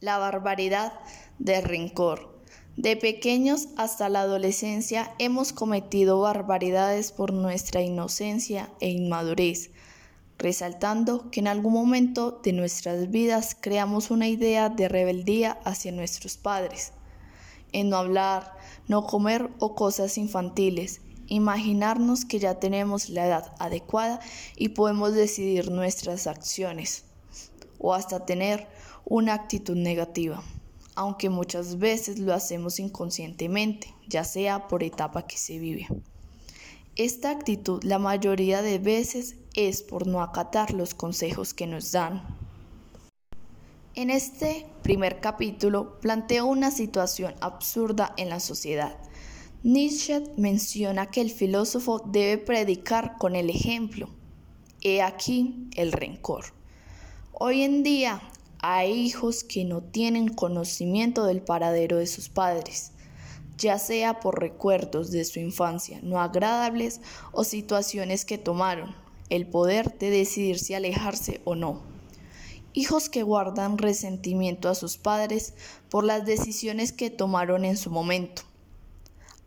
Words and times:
La 0.00 0.18
barbaridad 0.18 0.92
del 1.38 1.62
rencor. 1.64 2.38
De 2.76 2.98
pequeños 2.98 3.68
hasta 3.78 4.10
la 4.10 4.20
adolescencia 4.20 5.14
hemos 5.18 5.54
cometido 5.54 6.20
barbaridades 6.20 7.12
por 7.12 7.32
nuestra 7.32 7.80
inocencia 7.80 8.70
e 8.80 8.90
inmadurez, 8.90 9.70
resaltando 10.36 11.30
que 11.30 11.40
en 11.40 11.48
algún 11.48 11.72
momento 11.72 12.42
de 12.44 12.52
nuestras 12.52 13.10
vidas 13.10 13.56
creamos 13.58 14.10
una 14.10 14.28
idea 14.28 14.68
de 14.68 14.86
rebeldía 14.90 15.52
hacia 15.64 15.92
nuestros 15.92 16.36
padres, 16.36 16.92
en 17.72 17.88
no 17.88 17.96
hablar, 17.96 18.52
no 18.88 19.06
comer 19.06 19.48
o 19.60 19.74
cosas 19.74 20.18
infantiles, 20.18 21.00
imaginarnos 21.26 22.26
que 22.26 22.38
ya 22.38 22.60
tenemos 22.60 23.08
la 23.08 23.26
edad 23.26 23.54
adecuada 23.58 24.20
y 24.56 24.68
podemos 24.68 25.14
decidir 25.14 25.70
nuestras 25.70 26.26
acciones, 26.26 27.04
o 27.78 27.94
hasta 27.94 28.26
tener 28.26 28.68
una 29.08 29.34
actitud 29.34 29.76
negativa, 29.76 30.42
aunque 30.96 31.30
muchas 31.30 31.78
veces 31.78 32.18
lo 32.18 32.34
hacemos 32.34 32.80
inconscientemente, 32.80 33.94
ya 34.08 34.24
sea 34.24 34.66
por 34.66 34.82
etapa 34.82 35.28
que 35.28 35.38
se 35.38 35.60
vive. 35.60 35.86
Esta 36.96 37.30
actitud 37.30 37.84
la 37.84 38.00
mayoría 38.00 38.62
de 38.62 38.80
veces 38.80 39.36
es 39.54 39.82
por 39.82 40.08
no 40.08 40.22
acatar 40.22 40.72
los 40.72 40.94
consejos 40.94 41.54
que 41.54 41.68
nos 41.68 41.92
dan. 41.92 42.24
En 43.94 44.10
este 44.10 44.66
primer 44.82 45.20
capítulo 45.20 46.00
planteo 46.00 46.46
una 46.46 46.72
situación 46.72 47.34
absurda 47.40 48.12
en 48.16 48.28
la 48.28 48.40
sociedad. 48.40 48.96
Nietzsche 49.62 50.22
menciona 50.36 51.10
que 51.10 51.20
el 51.20 51.30
filósofo 51.30 52.00
debe 52.00 52.38
predicar 52.38 53.16
con 53.18 53.36
el 53.36 53.50
ejemplo. 53.50 54.08
He 54.82 55.00
aquí 55.00 55.68
el 55.76 55.92
rencor. 55.92 56.46
Hoy 57.32 57.62
en 57.62 57.82
día 57.82 58.20
hay 58.60 58.92
hijos 58.92 59.44
que 59.44 59.64
no 59.64 59.82
tienen 59.82 60.28
conocimiento 60.28 61.24
del 61.24 61.42
paradero 61.42 61.98
de 61.98 62.06
sus 62.06 62.28
padres, 62.28 62.92
ya 63.58 63.78
sea 63.78 64.20
por 64.20 64.40
recuerdos 64.40 65.10
de 65.10 65.24
su 65.24 65.40
infancia 65.40 66.00
no 66.02 66.20
agradables 66.20 67.00
o 67.32 67.44
situaciones 67.44 68.24
que 68.24 68.38
tomaron, 68.38 68.94
el 69.30 69.46
poder 69.46 69.98
de 69.98 70.10
decidir 70.10 70.58
si 70.58 70.74
alejarse 70.74 71.40
o 71.44 71.54
no. 71.54 71.82
Hijos 72.72 73.08
que 73.08 73.22
guardan 73.22 73.78
resentimiento 73.78 74.68
a 74.68 74.74
sus 74.74 74.98
padres 74.98 75.54
por 75.88 76.04
las 76.04 76.26
decisiones 76.26 76.92
que 76.92 77.10
tomaron 77.10 77.64
en 77.64 77.76
su 77.76 77.90
momento, 77.90 78.42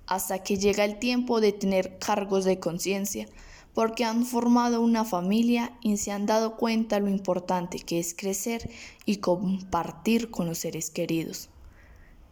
hasta 0.09 0.39
que 0.43 0.57
llega 0.57 0.83
el 0.83 0.97
tiempo 0.97 1.39
de 1.39 1.53
tener 1.53 1.99
cargos 1.99 2.43
de 2.43 2.59
conciencia 2.59 3.27
porque 3.73 4.03
han 4.03 4.25
formado 4.25 4.81
una 4.81 5.05
familia 5.05 5.71
y 5.81 5.97
se 5.97 6.11
han 6.11 6.25
dado 6.25 6.57
cuenta 6.57 6.99
lo 6.99 7.09
importante 7.09 7.79
que 7.79 7.99
es 7.99 8.15
crecer 8.15 8.69
y 9.05 9.17
compartir 9.17 10.31
con 10.31 10.47
los 10.47 10.57
seres 10.57 10.89
queridos. 10.89 11.49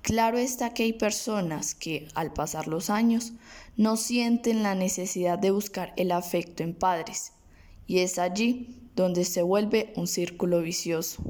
Claro 0.02 0.40
está 0.40 0.74
que 0.74 0.84
hay 0.84 0.94
personas 0.94 1.76
que, 1.76 2.08
al 2.16 2.34
pasar 2.34 2.68
los 2.68 2.90
años, 2.90 3.34
no 3.76 3.96
sienten 3.96 4.64
la 4.64 4.74
necesidad 4.74 5.38
de 5.38 5.52
buscar 5.52 5.94
el 5.98 6.12
afecto 6.12 6.64
en 6.64 6.74
padres, 6.74 7.34
y 7.86 8.00
es 8.00 8.18
allí 8.18 8.90
donde 8.96 9.24
se 9.24 9.44
vuelve 9.44 9.94
un 9.96 10.08
círculo 10.08 10.62
vicioso. 10.62 11.22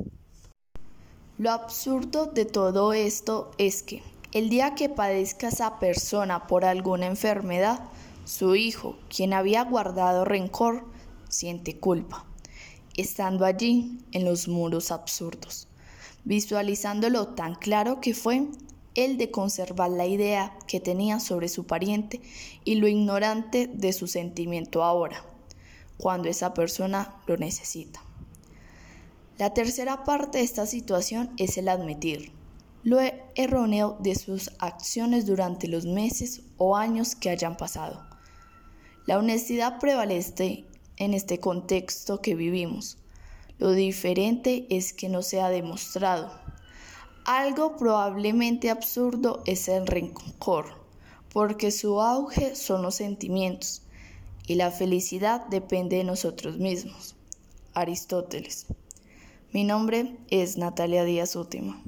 Lo 1.38 1.52
absurdo 1.52 2.28
de 2.28 2.46
todo 2.46 2.94
esto 2.94 3.52
es 3.58 3.84
que 3.84 4.02
el 4.34 4.50
día 4.50 4.76
que 4.76 4.90
padezca 4.90 5.48
esa 5.48 5.80
persona 5.80 6.48
por 6.48 6.66
alguna 6.66 7.06
enfermedad, 7.06 7.80
su 8.26 8.56
hijo, 8.56 8.98
quien 9.10 9.34
había 9.34 9.64
guardado 9.64 10.26
rencor, 10.26 10.86
siente 11.30 11.78
culpa, 11.78 12.26
estando 12.98 13.46
allí 13.46 14.00
en 14.12 14.26
los 14.26 14.50
muros 14.50 14.92
absurdos, 14.92 15.70
visualizándolo 16.26 17.30
tan 17.30 17.56
claro 17.56 18.02
que 18.02 18.14
fue 18.14 18.48
el 18.96 19.18
de 19.18 19.32
conservar 19.32 19.92
la 19.92 20.08
idea 20.08 20.58
que 20.68 20.82
tenía 20.82 21.22
sobre 21.22 21.48
su 21.48 21.66
pariente 21.66 22.20
y 22.66 22.76
lo 22.76 22.88
ignorante 22.88 23.68
de 23.68 23.94
su 23.94 24.08
sentimiento 24.08 24.84
ahora, 24.84 25.24
cuando 25.98 26.28
esa 26.28 26.54
persona 26.54 27.16
lo 27.28 27.38
necesita. 27.38 28.02
La 29.38 29.54
tercera 29.54 30.04
parte 30.04 30.40
de 30.40 30.44
esta 30.44 30.66
situación 30.66 31.32
es 31.38 31.58
el 31.58 31.70
admitir 31.70 32.34
lo 32.90 33.00
erróneo 33.36 33.98
de 34.00 34.16
sus 34.16 34.52
acciones 34.60 35.26
durante 35.26 35.68
los 35.68 35.86
meses 35.86 36.42
o 36.58 36.76
años 36.76 37.16
que 37.16 37.30
hayan 37.30 37.58
pasado 37.58 38.08
la 39.08 39.18
honestidad 39.18 39.80
prevalece 39.80 40.66
en 40.98 41.14
este 41.14 41.40
contexto 41.40 42.22
que 42.22 42.36
vivimos. 42.36 42.98
Lo 43.58 43.72
diferente 43.72 44.68
es 44.70 44.92
que 44.92 45.08
no 45.08 45.22
se 45.22 45.40
ha 45.40 45.48
demostrado. 45.48 46.30
Algo 47.24 47.78
probablemente 47.78 48.70
absurdo 48.70 49.44
es 49.46 49.70
el 49.70 49.88
rencor, 49.88 50.66
porque 51.32 51.72
su 51.72 52.02
auge 52.02 52.54
son 52.56 52.82
los 52.82 52.96
sentimientos 52.96 53.82
y 54.46 54.56
la 54.56 54.72
felicidad 54.72 55.48
depende 55.48 55.96
de 55.96 56.04
nosotros 56.04 56.58
mismos. 56.58 57.16
Aristóteles. 57.74 58.66
Mi 59.54 59.64
nombre 59.64 60.18
es 60.30 60.58
Natalia 60.58 61.06
Díaz 61.06 61.38
Última. 61.38 61.82